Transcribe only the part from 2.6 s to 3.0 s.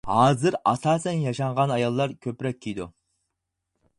كىيىدۇ.